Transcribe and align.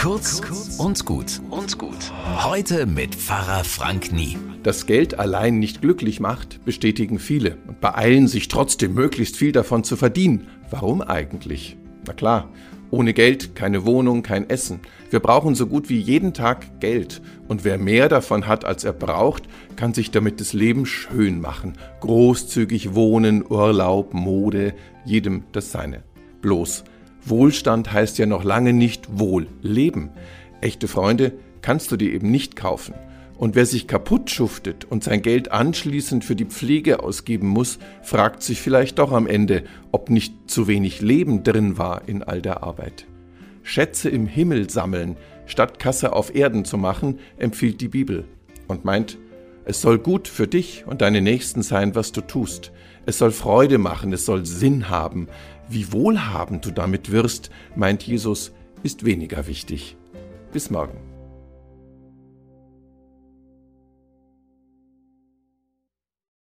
Kurz 0.00 0.40
und 0.78 1.04
gut 1.04 1.42
und 1.50 1.76
gut. 1.76 2.10
Heute 2.42 2.86
mit 2.86 3.14
Pfarrer 3.14 3.64
Frank 3.64 4.12
Nie. 4.12 4.38
Dass 4.62 4.86
Geld 4.86 5.18
allein 5.18 5.58
nicht 5.58 5.82
glücklich 5.82 6.20
macht, 6.20 6.64
bestätigen 6.64 7.18
viele 7.18 7.58
und 7.66 7.82
beeilen 7.82 8.26
sich 8.26 8.48
trotzdem 8.48 8.94
möglichst 8.94 9.36
viel 9.36 9.52
davon 9.52 9.84
zu 9.84 9.96
verdienen. 9.96 10.46
Warum 10.70 11.02
eigentlich? 11.02 11.76
Na 12.06 12.14
klar, 12.14 12.48
ohne 12.90 13.12
Geld 13.12 13.54
keine 13.54 13.84
Wohnung, 13.84 14.22
kein 14.22 14.48
Essen. 14.48 14.80
Wir 15.10 15.20
brauchen 15.20 15.54
so 15.54 15.66
gut 15.66 15.90
wie 15.90 16.00
jeden 16.00 16.32
Tag 16.32 16.80
Geld. 16.80 17.20
Und 17.46 17.64
wer 17.64 17.76
mehr 17.76 18.08
davon 18.08 18.46
hat, 18.46 18.64
als 18.64 18.84
er 18.84 18.94
braucht, 18.94 19.42
kann 19.76 19.92
sich 19.92 20.10
damit 20.10 20.40
das 20.40 20.54
Leben 20.54 20.86
schön 20.86 21.42
machen. 21.42 21.74
Großzügig 22.00 22.94
wohnen, 22.94 23.44
Urlaub, 23.46 24.14
Mode, 24.14 24.72
jedem 25.04 25.44
das 25.52 25.72
seine. 25.72 26.04
Bloß, 26.40 26.84
Wohlstand 27.24 27.92
heißt 27.92 28.18
ja 28.18 28.26
noch 28.26 28.44
lange 28.44 28.72
nicht 28.72 29.18
Wohlleben. 29.18 30.10
Echte 30.60 30.88
Freunde 30.88 31.32
kannst 31.62 31.92
du 31.92 31.96
dir 31.96 32.12
eben 32.12 32.30
nicht 32.30 32.56
kaufen. 32.56 32.94
Und 33.36 33.54
wer 33.54 33.64
sich 33.64 33.86
kaputt 33.86 34.28
schuftet 34.28 34.84
und 34.84 35.02
sein 35.02 35.22
Geld 35.22 35.50
anschließend 35.50 36.24
für 36.24 36.36
die 36.36 36.44
Pflege 36.44 37.02
ausgeben 37.02 37.48
muss, 37.48 37.78
fragt 38.02 38.42
sich 38.42 38.60
vielleicht 38.60 38.98
doch 38.98 39.12
am 39.12 39.26
Ende, 39.26 39.64
ob 39.92 40.10
nicht 40.10 40.34
zu 40.46 40.66
wenig 40.66 41.00
Leben 41.00 41.42
drin 41.42 41.78
war 41.78 42.06
in 42.06 42.22
all 42.22 42.42
der 42.42 42.62
Arbeit. 42.62 43.06
Schätze 43.62 44.10
im 44.10 44.26
Himmel 44.26 44.68
sammeln, 44.68 45.16
statt 45.46 45.78
Kasse 45.78 46.12
auf 46.12 46.34
Erden 46.34 46.66
zu 46.66 46.76
machen, 46.76 47.18
empfiehlt 47.38 47.80
die 47.80 47.88
Bibel 47.88 48.24
und 48.68 48.84
meint, 48.84 49.16
es 49.64 49.80
soll 49.80 49.98
gut 49.98 50.28
für 50.28 50.46
dich 50.46 50.84
und 50.86 51.00
deine 51.00 51.20
Nächsten 51.20 51.62
sein, 51.62 51.94
was 51.94 52.12
du 52.12 52.20
tust. 52.20 52.72
Es 53.06 53.18
soll 53.18 53.30
Freude 53.30 53.78
machen, 53.78 54.12
es 54.12 54.24
soll 54.24 54.46
Sinn 54.46 54.88
haben. 54.88 55.28
Wie 55.68 55.92
wohlhabend 55.92 56.64
du 56.64 56.70
damit 56.70 57.10
wirst, 57.10 57.50
meint 57.76 58.02
Jesus, 58.02 58.52
ist 58.82 59.04
weniger 59.04 59.46
wichtig. 59.46 59.96
Bis 60.52 60.70
morgen. 60.70 61.19